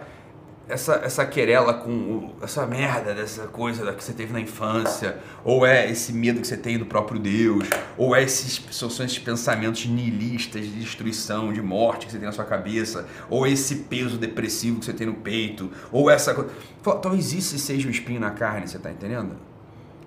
essa, 0.68 0.96
essa 1.04 1.26
querela 1.26 1.74
com 1.74 2.32
essa 2.42 2.66
merda 2.66 3.14
dessa 3.14 3.48
coisa 3.48 3.92
que 3.94 4.04
você 4.04 4.14
teve 4.14 4.32
na 4.32 4.40
infância, 4.40 5.18
ou 5.44 5.66
é 5.66 5.90
esse 5.90 6.14
medo 6.14 6.40
que 6.40 6.48
você 6.48 6.56
tem 6.56 6.78
do 6.78 6.86
próprio 6.86 7.20
Deus, 7.20 7.68
ou 7.98 8.16
é 8.16 8.24
esses, 8.24 8.64
são 8.72 8.88
esses 8.88 9.20
pensamentos 9.20 9.86
nihilistas 9.86 10.64
de 10.66 10.72
destruição, 10.72 11.52
de 11.52 11.62
morte 11.62 12.06
que 12.06 12.12
você 12.12 12.18
tem 12.18 12.26
na 12.26 12.32
sua 12.32 12.46
cabeça, 12.46 13.06
ou 13.30 13.46
esse 13.46 13.76
peso 13.76 14.18
depressivo 14.18 14.80
que 14.80 14.86
você 14.86 14.94
tem 14.94 15.08
no 15.08 15.16
peito, 15.16 15.70
ou 15.92 16.10
essa 16.10 16.34
coisa. 16.34 16.50
Talvez 16.82 17.34
isso 17.34 17.58
seja 17.58 17.88
o 17.88 17.92
espinho 17.92 18.20
na 18.20 18.32
carne, 18.32 18.68
você 18.68 18.78
está 18.78 18.90
entendendo? 18.90 19.36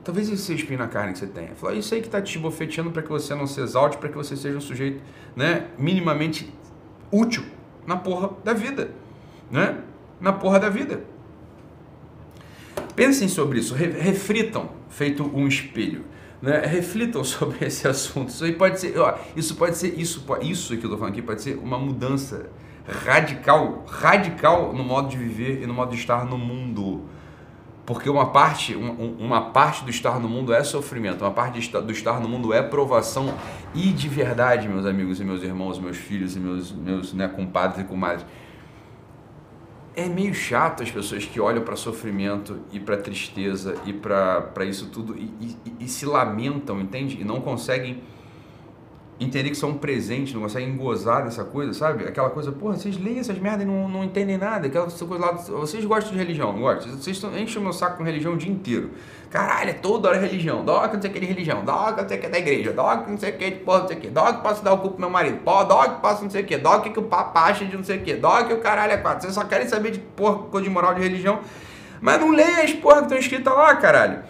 Talvez 0.07 0.31
esse 0.31 0.41
seja 0.45 0.63
espinho 0.63 0.79
na 0.79 0.87
carne 0.87 1.15
que 1.15 1.19
você 1.19 1.27
tenha. 1.27 1.57
Fala, 1.57 1.75
isso 1.75 1.93
aí 1.93 2.01
que 2.01 2.07
está 2.07 2.23
te 2.23 2.39
bofeteando 2.39 2.93
para 2.93 3.03
que 3.03 3.09
você 3.09 3.35
não 3.35 3.45
se 3.45 3.61
exalte, 3.61 3.99
para 3.99 4.09
que 4.09 4.15
você 4.15 4.37
seja 4.37 4.57
um 4.57 4.61
sujeito 4.61 5.03
né, 5.35 5.67
minimamente 5.77 6.49
útil 7.11 7.43
na 7.85 7.97
porra 7.97 8.31
da 8.45 8.53
vida. 8.53 8.93
Né? 9.51 9.81
Na 10.21 10.33
porra 10.33 10.61
da 10.61 10.69
vida. 10.69 11.03
Pensem 12.95 13.27
sobre 13.27 13.59
isso, 13.59 13.75
reflitam, 13.75 14.71
feito 14.89 15.25
um 15.25 15.49
espelho. 15.49 16.05
Né? 16.41 16.61
Reflitam 16.65 17.25
sobre 17.27 17.67
esse 17.67 17.89
assunto. 17.89 18.29
Isso 18.29 18.45
aí 18.45 18.53
pode 18.53 18.79
ser, 18.79 18.97
ó, 19.01 19.19
isso 19.35 19.57
pode 19.57 19.77
ser, 19.77 19.99
isso, 19.99 20.25
isso 20.41 20.69
que 20.69 20.85
eu 20.85 20.89
estou 20.89 20.99
falando 20.99 21.15
aqui 21.15 21.23
pode 21.23 21.43
ser 21.43 21.59
uma 21.59 21.81
mudança 21.81 22.49
radical, 23.05 23.85
radical 23.89 24.73
no 24.73 24.85
modo 24.85 25.09
de 25.09 25.17
viver 25.17 25.65
e 25.65 25.67
no 25.67 25.75
modo 25.75 25.91
de 25.91 25.97
estar 25.97 26.25
no 26.25 26.39
mundo. 26.39 27.03
Porque 27.87 28.11
uma 28.11 28.26
parte, 28.26 28.75
uma 28.75 29.40
parte 29.52 29.85
do 29.85 29.90
estar 29.90 30.19
no 30.19 30.28
mundo 30.28 30.52
é 30.52 30.64
sofrimento, 30.64 31.23
uma 31.23 31.31
parte 31.31 31.71
do 31.71 31.93
estar 31.93 32.21
no 32.21 32.28
mundo 32.28 32.52
é 32.52 32.61
provação. 32.61 33.33
E 33.73 33.93
de 33.93 34.09
verdade, 34.09 34.69
meus 34.69 34.85
amigos 34.85 35.21
e 35.21 35.25
meus 35.25 35.40
irmãos, 35.43 35.78
meus 35.78 35.97
filhos 35.97 36.35
e 36.35 36.40
meus, 36.40 36.73
meus 36.73 37.14
né, 37.14 37.28
compadres 37.28 37.85
e 37.85 37.85
comadres, 37.85 38.26
é 39.95 40.09
meio 40.09 40.35
chato 40.35 40.83
as 40.83 40.90
pessoas 40.90 41.25
que 41.25 41.40
olham 41.40 41.62
para 41.62 41.76
sofrimento 41.76 42.59
e 42.73 42.81
para 42.81 42.97
tristeza 42.97 43.76
e 43.87 43.93
para 43.93 44.64
isso 44.64 44.90
tudo 44.90 45.16
e, 45.16 45.31
e, 45.40 45.85
e 45.85 45.88
se 45.88 46.05
lamentam, 46.05 46.81
entende? 46.81 47.19
E 47.21 47.25
não 47.25 47.40
conseguem 47.40 48.02
entender 49.18 49.49
que 49.49 49.56
são 49.56 49.70
um 49.70 49.78
presente, 49.78 50.35
não 50.35 50.42
conseguem 50.42 50.76
gozar 50.76 51.25
dessa 51.25 51.42
coisa, 51.42 51.73
sabe? 51.73 52.04
Aquela 52.04 52.28
coisa, 52.28 52.52
porra, 52.52 52.76
vocês 52.76 52.99
leem 52.99 53.18
essas 53.18 53.38
merdas 53.38 53.62
e 53.62 53.64
não, 53.64 53.88
não 53.88 54.04
entendem 54.04 54.37
nada. 54.37 54.66
Aquela 54.66 54.87
coisa 54.87 55.18
lá, 55.18 55.32
vocês 55.32 55.85
gostam 55.85 56.12
de 56.12 56.18
religião, 56.18 56.52
não 56.52 56.61
gostam? 56.61 56.92
Vocês 56.92 57.23
enchem 57.38 57.58
o 57.58 57.64
meu 57.64 57.73
saco 57.73 57.96
com 57.96 58.04
religião 58.04 58.35
o 58.35 58.37
dia 58.37 58.52
inteiro. 58.52 58.90
Caralho, 59.30 59.70
é 59.70 59.73
toda 59.73 60.08
hora 60.08 60.18
religião. 60.18 60.64
Que 60.64 60.94
não 60.94 61.00
sei 61.00 61.11
o 61.11 61.12
que 61.14 61.20
de 61.20 61.26
religião. 61.26 61.61
Que 61.61 61.66
não 61.66 62.08
sei 62.08 62.18
o 62.18 62.20
que 62.20 62.28
da 62.28 62.38
igreja. 62.38 62.70
Que 62.70 63.11
não 63.11 63.18
sei 63.18 63.30
o 63.30 63.37
que 63.37 63.50
de 63.50 63.56
porra, 63.56 63.80
não 63.80 63.88
sei 63.88 63.96
o 63.96 64.00
que. 64.00 64.08
Que 64.08 64.42
posso 64.42 64.64
dar 64.64 64.73
o 64.75 64.78
cu 64.78 64.90
pro 64.90 65.00
meu 65.00 65.11
marido. 65.11 65.38
Pô, 65.38 65.64
que 65.64 66.00
posso 66.00 66.23
não 66.23 66.30
sei 66.30 66.42
o 66.42 66.46
que. 66.46 66.56
Dó 66.58 66.78
que, 66.80 66.99
o 66.99 67.02
papo 67.02 67.38
acha 67.38 67.64
de 67.64 67.76
não 67.76 67.85
sei 67.85 67.99
o 67.99 68.02
que. 68.02 68.14
Que 68.14 68.54
o 68.54 68.61
caralho 68.61 68.92
é 68.92 68.99
quatro. 68.99 69.23
Vocês 69.23 69.35
só 69.35 69.44
querem 69.44 69.66
saber 69.66 69.92
de 69.92 69.99
porra, 69.99 70.38
coisa 70.50 70.64
de 70.64 70.73
moral 70.73 70.94
de 70.94 71.00
religião. 71.00 71.40
Mas 72.00 72.20
não 72.20 72.30
leia 72.30 72.62
as 72.62 72.73
porra 72.75 72.99
que 72.99 73.04
estão 73.04 73.18
escritas 73.18 73.52
lá, 73.52 73.75
caralho. 73.76 74.23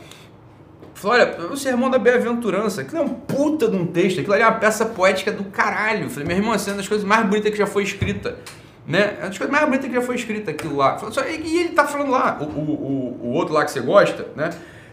Olha, 1.06 1.36
o 1.52 1.56
sermão 1.56 1.88
da 1.88 2.00
bem-aventurança, 2.00 2.80
aquilo 2.80 2.98
é 2.98 3.04
um 3.04 3.08
puta 3.08 3.68
de 3.68 3.76
um 3.76 3.86
texto, 3.86 4.18
aquilo 4.18 4.34
ali 4.34 4.42
é 4.42 4.46
uma 4.46 4.58
peça 4.58 4.84
poética 4.84 5.30
do 5.30 5.44
caralho. 5.44 6.10
Falei, 6.10 6.26
meu 6.26 6.36
irmão, 6.36 6.52
essa 6.52 6.70
é 6.70 6.72
uma 6.72 6.78
das 6.78 6.88
coisas 6.88 7.06
mais 7.06 7.24
bonitas 7.24 7.52
que 7.52 7.56
já 7.56 7.66
foi 7.66 7.84
escrita. 7.84 8.36
Né? 8.84 9.14
É 9.18 9.22
uma 9.22 9.28
das 9.28 9.38
coisas 9.38 9.50
mais 9.50 9.64
bonitas 9.64 9.88
que 9.88 9.94
já 9.94 10.02
foi 10.02 10.16
escrita 10.16 10.50
aquilo 10.50 10.76
lá. 10.76 10.98
E 11.44 11.58
ele 11.58 11.68
tá 11.68 11.86
falando 11.86 12.10
lá, 12.10 12.36
o, 12.40 12.44
o, 12.44 13.20
o, 13.22 13.32
outro 13.34 13.54
lá 13.54 13.64
que 13.64 13.70
você 13.70 13.80
gosta, 13.80 14.26
né? 14.34 14.50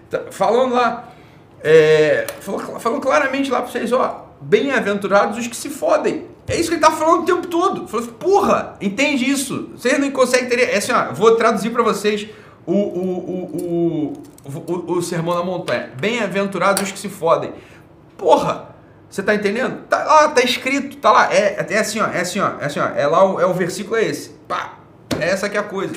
Tá 0.08 0.22
falando 0.30 0.76
lá, 0.76 1.10
é, 1.64 2.28
falando, 2.42 2.80
falando 2.80 3.02
claramente 3.02 3.50
lá 3.50 3.64
pra 3.64 3.72
vocês, 3.72 3.92
ó, 3.92 4.30
bem-aventurados 4.40 5.40
os 5.40 5.48
que 5.48 5.56
se 5.56 5.70
fodem. 5.70 6.28
É 6.48 6.56
isso 6.56 6.70
que 6.70 6.76
ele 6.76 6.82
tá 6.82 6.92
falando 6.92 7.24
o 7.24 7.26
tempo 7.26 7.48
todo. 7.48 7.88
Falou, 7.88 8.06
porra, 8.08 8.76
entende 8.80 9.28
isso? 9.28 9.72
Vocês 9.76 9.98
não 9.98 10.12
conseguem 10.12 10.48
ter. 10.48 10.60
É 10.60 10.78
assim, 10.78 10.92
ó, 10.92 11.12
vou 11.12 11.36
traduzir 11.36 11.72
para 11.72 11.82
vocês 11.82 12.28
o, 12.66 12.72
o, 12.72 12.76
o, 12.76 14.14
o, 14.14 14.24
o, 14.46 15.02
Sermão 15.02 15.36
da 15.36 15.44
Montanha. 15.44 15.92
Bem-aventurados 16.00 16.84
os 16.84 16.92
que 16.92 17.00
se 17.00 17.10
fodem. 17.10 17.54
Porra, 18.18 18.70
você 19.10 19.24
tá 19.24 19.34
entendendo? 19.34 19.84
Tá 19.88 20.04
lá, 20.04 20.28
tá 20.30 20.42
escrito, 20.42 20.98
tá 20.98 21.12
lá. 21.12 21.34
É, 21.34 21.66
é 21.70 21.80
assim, 21.80 22.00
ó, 22.00 22.08
é 22.08 22.22
assim, 22.22 22.40
ó, 22.40 22.60
é 22.60 22.66
assim, 22.66 22.80
ó. 22.80 22.88
É 22.88 23.08
lá, 23.08 23.24
o, 23.24 23.40
é 23.40 23.46
o 23.46 23.54
versículo 23.54 23.96
é 23.96 24.06
esse. 24.06 24.32
Pá, 24.48 24.80
é 25.20 25.30
essa 25.30 25.50
que 25.50 25.56
é 25.56 25.60
a 25.60 25.64
coisa. 25.64 25.96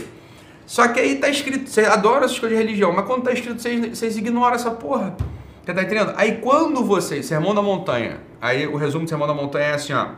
Só 0.66 0.86
que 0.88 0.98
aí 0.98 1.16
tá 1.16 1.28
escrito, 1.28 1.70
você 1.70 1.82
adora 1.82 2.24
essas 2.24 2.38
coisas 2.38 2.58
de 2.58 2.64
religião, 2.64 2.92
mas 2.92 3.06
quando 3.06 3.22
tá 3.22 3.32
escrito, 3.32 3.62
vocês, 3.62 3.98
vocês 3.98 4.16
ignoram 4.16 4.54
essa 4.54 4.70
porra. 4.70 5.16
Você 5.64 5.72
tá 5.72 5.82
entendendo? 5.82 6.12
Aí 6.16 6.38
quando 6.38 6.84
vocês, 6.84 7.26
Sermão 7.26 7.54
da 7.54 7.62
Montanha, 7.62 8.20
aí 8.40 8.66
o 8.66 8.76
resumo 8.76 9.04
do 9.04 9.08
Sermão 9.08 9.26
da 9.26 9.34
Montanha 9.34 9.66
é 9.66 9.74
assim, 9.74 9.92
ó. 9.92 10.08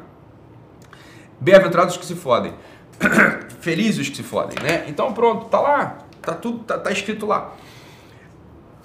Bem-aventurados 1.40 1.97
que 1.97 2.04
se 2.04 2.14
fodem. 2.14 2.52
Felizes 3.61 4.08
que 4.08 4.16
se 4.16 4.23
fodem, 4.23 4.56
né? 4.62 4.85
Então 4.88 5.12
pronto, 5.12 5.47
tá 5.47 5.61
lá. 5.61 5.99
Tá 6.20 6.35
tudo, 6.35 6.64
tá, 6.64 6.78
tá 6.78 6.90
escrito 6.90 7.26
lá. 7.26 7.52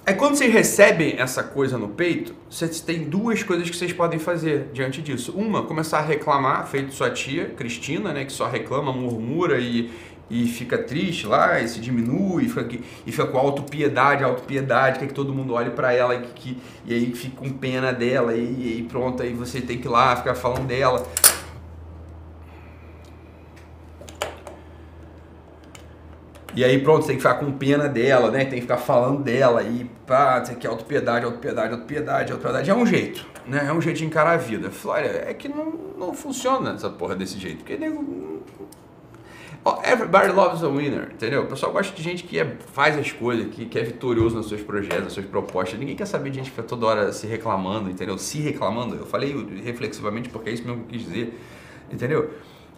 Aí 0.06 0.12
quando 0.12 0.36
vocês 0.36 0.52
recebem 0.52 1.14
essa 1.18 1.42
coisa 1.42 1.78
no 1.78 1.88
peito, 1.88 2.34
vocês 2.50 2.78
têm 2.82 3.04
duas 3.04 3.42
coisas 3.42 3.70
que 3.70 3.74
vocês 3.74 3.90
podem 3.90 4.18
fazer 4.18 4.68
diante 4.70 5.00
disso. 5.00 5.32
Uma, 5.32 5.62
começar 5.62 6.00
a 6.00 6.02
reclamar, 6.02 6.66
feito 6.66 6.92
sua 6.92 7.08
tia, 7.10 7.46
Cristina, 7.46 8.12
né, 8.12 8.26
que 8.26 8.32
só 8.32 8.46
reclama, 8.46 8.92
murmura 8.92 9.58
e, 9.58 9.90
e 10.28 10.44
fica 10.46 10.76
triste 10.76 11.26
lá, 11.26 11.58
e 11.58 11.66
se 11.66 11.80
diminui, 11.80 12.44
e 12.44 12.48
fica, 12.50 12.78
e 13.06 13.10
fica 13.10 13.26
com 13.26 13.38
autopiedade, 13.38 14.22
autopiedade, 14.22 14.98
quer 14.98 15.06
que 15.06 15.14
todo 15.14 15.32
mundo 15.32 15.54
olhe 15.54 15.70
para 15.70 15.90
ela, 15.94 16.18
que, 16.18 16.32
que, 16.34 16.58
e 16.84 16.92
aí 16.92 17.14
fica 17.14 17.38
com 17.38 17.48
pena 17.48 17.90
dela, 17.90 18.34
e, 18.34 18.80
e 18.80 18.86
pronto, 18.86 19.22
aí 19.22 19.32
você 19.32 19.62
tem 19.62 19.78
que 19.78 19.88
ir 19.88 19.90
lá 19.90 20.14
ficar 20.16 20.34
falando 20.34 20.66
dela. 20.66 21.02
E 26.56 26.62
aí, 26.64 26.80
pronto, 26.80 27.02
você 27.02 27.08
tem 27.08 27.16
que 27.16 27.22
ficar 27.22 27.34
com 27.34 27.50
pena 27.50 27.88
dela, 27.88 28.30
né? 28.30 28.44
Tem 28.44 28.54
que 28.54 28.60
ficar 28.60 28.76
falando 28.76 29.22
dela 29.22 29.62
e 29.62 29.90
pá, 30.06 30.42
você 30.44 30.54
quer 30.54 30.68
autopiedade, 30.68 31.24
autopiedade, 31.24 31.72
autopiedade, 31.72 32.32
autopiedade. 32.32 32.70
É 32.70 32.74
um 32.74 32.86
jeito, 32.86 33.26
né? 33.46 33.66
É 33.68 33.72
um 33.72 33.80
jeito 33.80 33.96
de 33.96 34.04
encarar 34.04 34.32
a 34.32 34.36
vida. 34.36 34.70
Olha, 34.84 35.24
é 35.26 35.34
que 35.34 35.48
não, 35.48 35.72
não 35.98 36.14
funciona 36.14 36.74
essa 36.74 36.88
porra 36.88 37.16
desse 37.16 37.40
jeito. 37.40 37.58
Porque 37.58 37.76
nego. 37.76 38.42
Oh, 39.66 39.80
everybody 39.82 40.30
loves 40.30 40.62
a 40.62 40.68
winner, 40.68 41.10
entendeu? 41.12 41.42
O 41.42 41.46
pessoal 41.46 41.72
gosta 41.72 41.96
de 41.96 42.02
gente 42.02 42.22
que 42.22 42.38
é, 42.38 42.56
faz 42.74 42.98
as 42.98 43.10
coisas, 43.10 43.46
que, 43.52 43.64
que 43.64 43.78
é 43.78 43.82
vitorioso 43.82 44.36
nos 44.36 44.48
seus 44.48 44.60
projetos, 44.60 45.04
nas 45.04 45.12
suas 45.14 45.26
propostas. 45.26 45.80
Ninguém 45.80 45.96
quer 45.96 46.06
saber 46.06 46.30
de 46.30 46.36
gente 46.36 46.50
que 46.50 46.56
fica 46.56 46.68
toda 46.68 46.86
hora 46.86 47.12
se 47.12 47.26
reclamando, 47.26 47.90
entendeu? 47.90 48.16
Se 48.18 48.38
reclamando. 48.40 48.94
Eu 48.94 49.06
falei 49.06 49.34
reflexivamente 49.64 50.28
porque 50.28 50.50
é 50.50 50.52
isso 50.52 50.64
mesmo 50.64 50.84
que 50.84 50.94
eu 50.94 50.98
quis 50.98 51.08
dizer, 51.08 51.40
entendeu? 51.90 52.30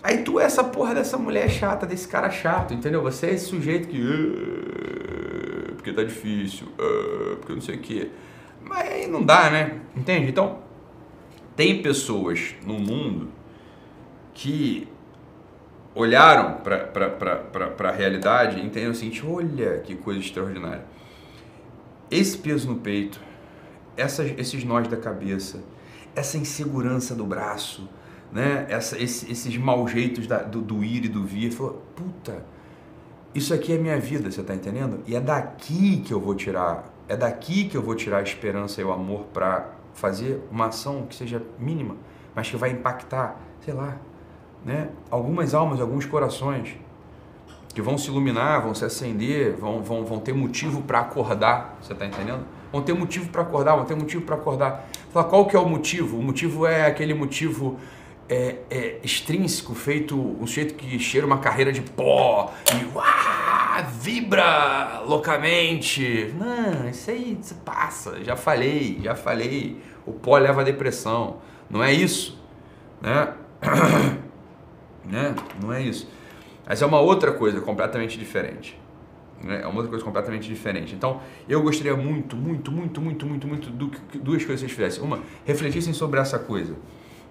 Aí 0.07 0.19
tu 0.19 0.39
é 0.39 0.45
essa 0.45 0.63
porra 0.63 0.95
dessa 0.95 1.19
mulher 1.19 1.51
chata, 1.51 1.85
desse 1.85 2.07
cara 2.07 2.31
chato, 2.31 2.73
entendeu? 2.73 3.03
Você 3.03 3.27
é 3.27 3.35
esse 3.35 3.47
sujeito 3.47 3.89
que. 3.89 4.01
Porque 5.75 5.93
tá 5.93 6.05
difícil, 6.05 6.69
porque 7.41 7.53
não 7.53 7.61
sei 7.61 7.75
o 7.75 7.81
quê. 7.81 8.11
Mas 8.63 8.89
aí 8.89 9.09
não 9.09 9.25
dá, 9.25 9.51
né? 9.51 9.81
Entende? 9.97 10.29
Então, 10.29 10.61
tem 11.57 11.83
pessoas 11.83 12.55
no 12.65 12.75
mundo 12.75 13.33
que 14.33 14.87
olharam 15.93 16.61
para 16.63 17.89
a 17.89 17.93
realidade 17.93 18.61
e 18.61 18.65
entenderam 18.65 18.93
o 18.93 18.95
seguinte: 18.95 19.27
olha 19.27 19.79
que 19.79 19.97
coisa 19.97 20.21
extraordinária. 20.21 20.85
Esse 22.09 22.39
peso 22.39 22.69
no 22.69 22.77
peito, 22.77 23.21
essas, 23.97 24.33
esses 24.39 24.63
nós 24.63 24.87
da 24.87 24.97
cabeça, 24.97 25.65
essa 26.15 26.39
insegurança 26.39 27.13
do 27.13 27.25
braço, 27.25 27.89
né? 28.33 28.67
Essa, 28.69 29.01
esse, 29.01 29.31
esses 29.31 29.57
maus 29.57 29.91
jeitos 29.91 30.27
da, 30.27 30.39
do, 30.39 30.61
do, 30.61 30.85
ir 30.85 31.05
e 31.05 31.09
do 31.09 31.25
vir. 31.25 31.51
Falou, 31.51 31.83
puta, 31.95 32.45
isso 33.35 33.53
aqui 33.53 33.73
é 33.73 33.79
minha 33.79 33.99
vida, 33.99 34.31
você 34.31 34.41
está 34.41 34.55
entendendo? 34.55 35.01
E 35.07 35.15
é 35.15 35.21
daqui 35.21 35.99
que 35.99 36.13
eu 36.13 36.21
vou 36.21 36.35
tirar, 36.35 36.93
é 37.09 37.17
daqui 37.17 37.65
que 37.65 37.77
eu 37.77 37.83
vou 37.83 37.95
tirar 37.95 38.19
a 38.19 38.23
esperança 38.23 38.81
e 38.81 38.85
o 38.85 38.93
amor 38.93 39.27
para 39.33 39.71
fazer 39.95 40.43
uma 40.51 40.67
ação 40.67 41.07
que 41.07 41.15
seja 41.15 41.43
mínima, 41.59 41.97
mas 42.35 42.49
que 42.51 42.57
vai 42.57 42.71
impactar, 42.71 43.41
sei 43.65 43.75
lá, 43.75 43.97
né? 44.65 44.89
algumas 45.11 45.55
almas, 45.55 45.81
alguns 45.81 46.05
corações 46.05 46.77
que 47.75 47.83
vão 47.83 47.99
se 47.99 48.09
iluminar, 48.09 48.63
vão 48.63 48.75
se 48.75 48.87
acender, 48.87 49.55
vão, 49.55 49.83
vão, 49.83 50.03
vão 50.03 50.19
ter 50.19 50.33
motivo 50.33 50.81
para 50.81 51.01
acordar, 51.01 51.77
você 51.83 51.93
está 51.93 52.07
entendendo? 52.07 52.43
Vão 52.73 52.81
ter 52.81 52.95
motivo 52.95 53.29
para 53.29 53.43
acordar, 53.43 53.77
vão 53.77 53.85
ter 53.85 53.95
motivo 53.95 54.25
para 54.25 54.35
acordar. 54.35 54.89
Fala, 55.13 55.27
qual 55.27 55.47
que 55.47 55.55
é 55.55 55.59
o 55.59 55.69
motivo? 55.69 56.19
O 56.19 56.23
motivo 56.23 56.67
é 56.67 56.87
aquele 56.87 57.13
motivo 57.13 57.77
é, 58.29 58.57
é, 58.71 58.99
extrínseco, 59.03 59.75
feito 59.75 60.19
um 60.19 60.47
sujeito 60.47 60.75
que 60.75 60.99
cheira 60.99 61.27
uma 61.27 61.39
carreira 61.39 61.73
de 61.73 61.81
pó 61.81 62.53
e 62.73 63.83
vibra 64.01 65.03
loucamente. 65.07 66.35
Não, 66.37 66.89
isso 66.89 67.11
aí 67.11 67.39
isso 67.41 67.55
passa, 67.57 68.23
já 68.25 68.37
falei, 68.37 69.01
já 69.03 69.15
falei. 69.15 69.81
O 70.05 70.13
pó 70.13 70.39
leva 70.39 70.61
a 70.61 70.65
depressão. 70.65 71.39
Não 71.69 71.83
é 71.83 71.93
isso, 71.93 72.41
né? 73.01 73.35
né? 75.05 75.35
Não 75.61 75.73
é 75.73 75.83
isso. 75.83 76.09
Mas 76.67 76.83
é 76.83 76.87
uma 76.87 77.01
outra 77.01 77.33
coisa 77.33 77.61
completamente 77.61 78.19
diferente. 78.19 78.79
Né? 79.43 79.61
É 79.63 79.67
uma 79.67 79.77
outra 79.77 79.91
coisa 79.91 80.05
completamente 80.05 80.49
diferente. 80.49 80.95
Então, 80.95 81.21
eu 81.49 81.63
gostaria 81.63 81.97
muito, 81.97 82.37
muito, 82.37 82.73
muito, 82.73 83.01
muito, 83.01 83.27
muito, 83.27 83.47
muito 83.47 83.71
do 83.71 83.89
que 83.89 84.19
duas 84.19 84.45
coisas 84.45 84.61
vocês 84.61 84.73
fizessem. 84.73 85.03
Uma, 85.03 85.21
refletissem 85.45 85.93
sobre 85.93 86.19
essa 86.19 86.39
coisa 86.39 86.75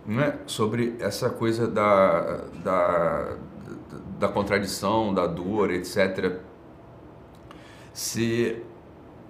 né, 0.06 0.38
sobre 0.46 0.96
essa 1.00 1.30
coisa 1.30 1.68
da, 1.68 2.42
da, 2.64 3.36
da 4.20 4.28
contradição, 4.28 5.14
da 5.14 5.26
dor, 5.26 5.72
etc. 5.72 6.40
Se 7.94 8.62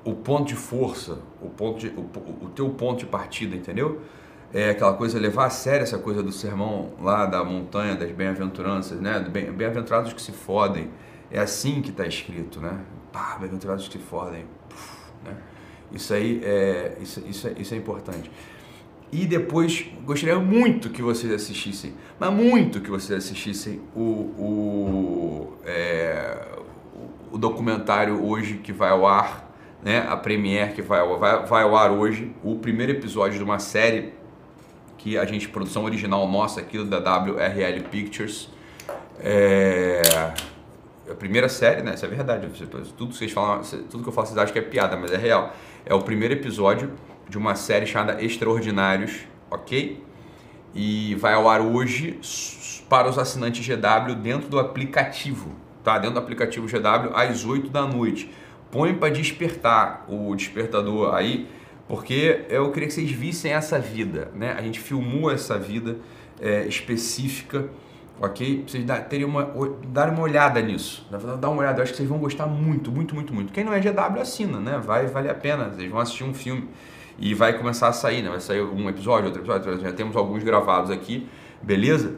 o 0.04 0.14
ponto 0.14 0.48
de 0.48 0.56
força, 0.56 1.20
o, 1.42 1.50
ponto 1.50 1.80
de, 1.80 1.88
o, 1.88 2.02
o 2.46 2.50
teu 2.50 2.70
ponto 2.70 3.00
de 3.00 3.06
partida, 3.06 3.56
entendeu? 3.56 4.02
É 4.54 4.70
aquela 4.70 4.94
coisa, 4.94 5.20
levar 5.20 5.46
a 5.46 5.50
sério 5.50 5.84
essa 5.84 5.98
coisa 5.98 6.22
do 6.22 6.32
sermão 6.32 6.94
lá 7.02 7.26
da 7.26 7.44
montanha, 7.44 7.96
das 7.96 8.12
bem-aventuranças, 8.12 9.00
né? 9.02 9.20
Bem-aventurados 9.20 10.14
que 10.14 10.22
se 10.22 10.32
fodem. 10.32 10.90
É 11.32 11.40
assim 11.40 11.82
que 11.82 11.90
está 11.90 12.06
escrito, 12.06 12.60
né? 12.62 12.80
Bem-aventurados 13.40 13.88
que 13.88 13.98
se 13.98 14.04
fodem. 14.04 14.46
Puf, 14.70 15.12
né? 15.26 15.36
Isso 15.92 16.14
aí 16.14 16.42
é, 16.44 16.98
isso, 17.02 17.22
isso, 17.28 17.48
é, 17.48 17.54
isso 17.58 17.74
é 17.74 17.78
importante. 17.78 18.32
E 19.12 19.26
depois 19.26 19.86
gostaria 20.04 20.38
muito 20.40 20.90
que 20.90 21.02
vocês 21.02 21.32
assistissem, 21.32 21.94
mas 22.20 22.34
muito 22.34 22.82
que 22.82 22.90
vocês 22.90 23.18
assistissem 23.18 23.82
o, 23.96 24.02
o, 24.02 25.54
é, 25.66 26.38
o 27.32 27.38
documentário 27.38 28.26
hoje 28.26 28.56
que 28.58 28.74
vai 28.74 28.90
ao 28.90 29.06
ar, 29.06 29.50
né? 29.84 30.06
a 30.10 30.18
premiere 30.18 30.74
que 30.74 30.82
vai, 30.82 31.06
vai, 31.18 31.46
vai 31.46 31.64
ao 31.64 31.76
ar 31.76 31.92
hoje, 31.92 32.32
o 32.44 32.56
primeiro 32.56 32.92
episódio 32.92 33.38
de 33.38 33.44
uma 33.44 33.60
série 33.60 34.14
que 34.98 35.18
a 35.18 35.26
gente, 35.26 35.48
produção 35.48 35.86
original 35.86 36.28
nossa 36.28 36.60
aqui 36.60 36.84
da 36.84 36.98
WRL 36.98 37.84
Pictures. 37.92 38.50
É, 39.20 40.02
a 41.10 41.14
primeira 41.14 41.48
série, 41.48 41.84
né? 41.84 41.94
Isso 41.94 42.06
é 42.06 42.08
verdade. 42.08 42.48
Tudo 42.98 43.12
que 43.12 43.18
vocês 43.18 43.32
falam, 43.32 43.62
tudo 43.90 44.02
que 44.02 44.10
eu 44.10 44.14
falo, 44.14 44.26
vocês 44.26 44.38
acham 44.38 44.52
que 44.52 44.58
é 44.58 44.64
piada, 44.64 44.98
mas 44.98 45.12
é 45.12 45.18
real. 45.18 45.54
É 45.86 45.94
o 45.94 46.02
primeiro 46.02 46.34
episódio 46.34 46.92
de 47.30 47.38
uma 47.38 47.56
série 47.56 47.86
chamada 47.86 48.24
Extraordinários, 48.24 49.22
ok? 49.50 50.04
E 50.74 51.16
vai 51.16 51.34
ao 51.34 51.50
ar 51.50 51.62
hoje 51.62 52.20
para 52.90 53.10
os 53.10 53.18
assinantes 53.18 53.66
GW 53.66 54.16
dentro 54.16 54.50
do 54.50 54.60
aplicativo, 54.60 55.52
tá? 55.84 55.98
Dentro 55.98 56.16
do 56.16 56.20
aplicativo 56.20 56.68
GW 56.68 57.16
às 57.16 57.46
8 57.46 57.70
da 57.70 57.86
noite. 57.86 58.30
Põe 58.72 58.94
para 58.94 59.10
despertar 59.10 60.06
o 60.08 60.36
despertador 60.36 61.14
aí, 61.16 61.48
porque 61.88 62.46
eu 62.50 62.72
queria 62.72 62.88
que 62.88 62.94
vocês 62.94 63.12
vissem 63.12 63.54
essa 63.54 63.80
vida, 63.80 64.32
né? 64.36 64.54
A 64.58 64.62
gente 64.62 64.80
filmou 64.80 65.32
essa 65.32 65.58
vida 65.58 65.98
é, 66.42 66.66
específica, 66.66 67.70
ok? 68.20 68.66
Vocês 68.68 68.84
terem 69.10 69.26
uma, 69.26 69.50
darem 69.88 70.14
uma 70.14 70.24
olhada 70.24 70.62
nisso, 70.62 71.08
dar 71.40 71.50
uma 71.50 71.62
olhada, 71.62 71.80
eu 71.80 71.84
acho 71.84 71.94
que 71.94 71.98
vocês 71.98 72.10
vão 72.10 72.18
gostar 72.18 72.48
muito, 72.48 72.92
muito, 72.92 73.16
muito, 73.16 73.34
muito. 73.34 73.54
Quem 73.54 73.64
não 73.64 73.74
é 73.74 73.80
GW 73.80 74.20
assina, 74.20 74.60
né? 74.60 74.78
Vai 74.78 75.08
valer 75.08 75.32
a 75.32 75.36
pena, 75.36 75.70
vocês 75.70 75.90
vão 75.90 76.00
assistir 76.00 76.24
um 76.24 76.34
filme 76.34 76.68
e 77.18 77.34
vai 77.34 77.58
começar 77.58 77.88
a 77.88 77.94
sair, 77.94 78.22
né? 78.22 78.30
Vai 78.30 78.40
sair 78.40 78.62
um 78.62 78.90
episódio, 78.90 79.26
outro 79.26 79.42
episódio, 79.42 79.80
já 79.80 79.92
temos 79.92 80.16
alguns 80.16 80.44
gravados 80.44 80.92
aqui, 80.92 81.28
beleza? 81.62 82.16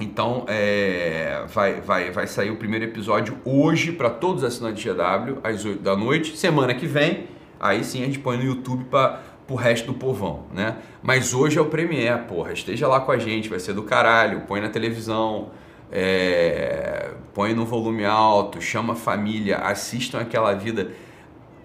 Então 0.00 0.44
é, 0.48 1.44
vai, 1.48 1.80
vai, 1.80 2.10
vai 2.10 2.26
sair 2.26 2.50
o 2.50 2.56
primeiro 2.56 2.84
episódio 2.84 3.38
hoje 3.44 3.92
para 3.92 4.10
todos 4.10 4.42
os 4.42 4.48
assinantes 4.48 4.84
GW, 4.84 5.38
às 5.42 5.64
8 5.64 5.82
da 5.82 5.96
noite. 5.96 6.36
Semana 6.36 6.74
que 6.74 6.86
vem, 6.86 7.28
aí 7.60 7.84
sim 7.84 8.02
a 8.02 8.06
gente 8.06 8.18
põe 8.18 8.36
no 8.36 8.44
YouTube 8.44 8.84
para 8.84 9.20
o 9.48 9.54
resto 9.54 9.92
do 9.92 9.94
povão, 9.94 10.46
né? 10.52 10.76
Mas 11.02 11.34
hoje 11.34 11.58
é 11.58 11.60
o 11.60 11.66
Premiere, 11.66 12.22
porra. 12.26 12.52
Esteja 12.52 12.88
lá 12.88 13.00
com 13.00 13.12
a 13.12 13.18
gente, 13.18 13.48
vai 13.50 13.60
ser 13.60 13.74
do 13.74 13.82
caralho. 13.82 14.42
Põe 14.48 14.62
na 14.62 14.70
televisão, 14.70 15.50
é, 15.90 17.10
põe 17.34 17.52
no 17.52 17.66
volume 17.66 18.04
alto, 18.04 18.62
chama 18.62 18.94
a 18.94 18.96
família, 18.96 19.58
assistam 19.58 20.20
aquela 20.20 20.54
vida 20.54 20.90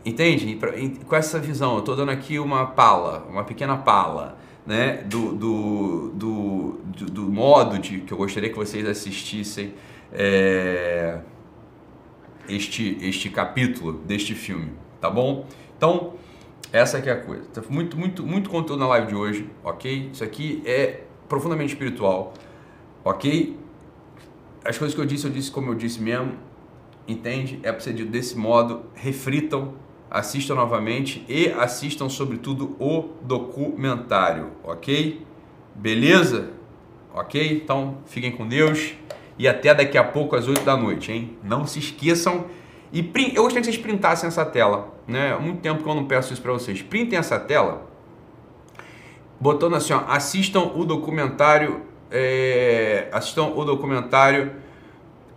Entende? 0.05 0.59
Com 1.05 1.15
essa 1.15 1.39
visão, 1.39 1.73
eu 1.73 1.79
estou 1.79 1.95
dando 1.95 2.11
aqui 2.11 2.39
uma 2.39 2.67
pala, 2.67 3.25
uma 3.29 3.43
pequena 3.43 3.77
pala 3.77 4.37
né, 4.65 5.03
do, 5.03 5.33
do, 5.33 6.09
do, 6.09 6.79
do, 6.83 7.05
do 7.05 7.21
modo 7.23 7.79
de, 7.79 8.01
que 8.01 8.11
eu 8.11 8.17
gostaria 8.17 8.49
que 8.49 8.55
vocês 8.55 8.85
assistissem 8.85 9.73
é, 10.11 11.19
este, 12.49 12.97
este 13.01 13.29
capítulo 13.29 13.93
deste 13.93 14.35
filme, 14.35 14.71
tá 14.99 15.09
bom? 15.09 15.45
Então, 15.77 16.13
essa 16.71 16.97
aqui 16.97 17.09
é 17.09 17.13
a 17.13 17.21
coisa. 17.21 17.45
Tá 17.45 17.61
muito, 17.69 17.97
muito, 17.97 18.25
muito 18.25 18.49
conteúdo 18.49 18.79
na 18.79 18.87
live 18.87 19.07
de 19.07 19.15
hoje, 19.15 19.49
ok? 19.63 20.09
Isso 20.11 20.23
aqui 20.23 20.61
é 20.65 21.03
profundamente 21.29 21.73
espiritual, 21.73 22.33
ok? 23.05 23.57
As 24.65 24.77
coisas 24.77 24.93
que 24.93 24.99
eu 24.99 25.05
disse, 25.05 25.25
eu 25.25 25.31
disse 25.31 25.49
como 25.49 25.71
eu 25.71 25.75
disse 25.75 26.01
mesmo, 26.01 26.33
entende? 27.07 27.59
É 27.63 27.71
procedido 27.71 28.11
desse 28.11 28.37
modo, 28.37 28.83
reflitam, 28.93 29.75
assistam 30.09 30.55
novamente 30.55 31.23
e 31.27 31.47
assistam 31.49 32.09
sobretudo 32.09 32.75
o 32.79 33.09
documentário, 33.21 34.51
ok? 34.63 35.25
Beleza? 35.75 36.51
Ok? 37.13 37.61
Então, 37.63 37.97
fiquem 38.05 38.31
com 38.31 38.47
Deus 38.47 38.93
e 39.37 39.47
até 39.47 39.73
daqui 39.73 39.97
a 39.97 40.03
pouco 40.03 40.35
às 40.35 40.47
8 40.47 40.63
da 40.63 40.75
noite, 40.75 41.11
hein? 41.11 41.37
Não 41.43 41.67
se 41.67 41.79
esqueçam 41.79 42.45
e 42.91 42.99
eu 43.35 43.43
gostaria 43.43 43.61
que 43.61 43.65
vocês 43.65 43.77
printassem 43.77 44.27
essa 44.27 44.45
tela, 44.45 44.93
né? 45.07 45.33
Há 45.33 45.39
muito 45.39 45.59
tempo 45.59 45.83
que 45.83 45.89
eu 45.89 45.95
não 45.95 46.05
peço 46.05 46.31
isso 46.31 46.41
para 46.41 46.53
vocês. 46.53 46.81
Printem 46.81 47.19
essa 47.19 47.37
tela, 47.39 47.85
botando 49.39 49.75
assim, 49.75 49.93
ó, 49.93 50.03
assistam 50.07 50.71
o 50.73 50.85
documentário, 50.85 51.81
é, 52.09 53.09
assistam 53.11 53.51
o 53.55 53.65
documentário 53.65 54.53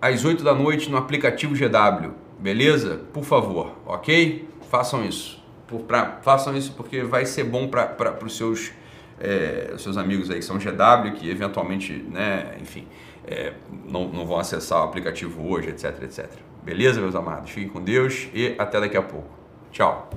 às 0.01 0.25
8 0.25 0.45
da 0.45 0.55
noite 0.55 0.89
no 0.89 0.97
aplicativo 0.97 1.55
GW, 1.55 2.13
beleza? 2.39 3.01
Por 3.13 3.25
favor, 3.25 3.73
ok? 3.85 4.49
Façam 4.71 5.05
isso. 5.05 5.43
Por, 5.67 5.81
pra, 5.81 6.21
façam 6.23 6.57
isso 6.57 6.73
porque 6.75 7.03
vai 7.03 7.27
ser 7.27 7.43
bom 7.43 7.67
para 7.67 8.25
os 8.25 8.37
seus, 8.37 8.71
é, 9.19 9.75
seus 9.77 9.97
amigos 9.97 10.31
aí 10.31 10.39
que 10.39 10.45
são 10.45 10.59
GW, 10.59 11.13
que 11.17 11.29
eventualmente, 11.29 11.93
né, 11.93 12.57
enfim, 12.61 12.87
é, 13.27 13.53
não, 13.85 14.07
não 14.09 14.25
vão 14.25 14.39
acessar 14.39 14.81
o 14.81 14.85
aplicativo 14.85 15.45
hoje, 15.45 15.71
etc, 15.71 16.03
etc. 16.05 16.31
Beleza, 16.63 17.01
meus 17.01 17.17
amados? 17.17 17.51
Fiquem 17.51 17.69
com 17.69 17.83
Deus 17.83 18.29
e 18.33 18.55
até 18.59 18.81
daqui 18.81 18.97
a 18.97 19.03
pouco. 19.03 19.29
Tchau. 19.73 20.09